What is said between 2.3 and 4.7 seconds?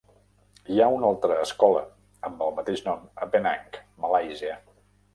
amb el mateix nom a Penang, Malàisia.